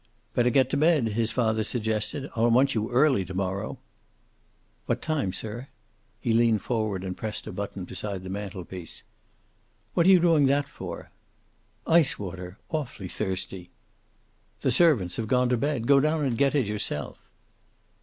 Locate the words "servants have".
14.71-15.27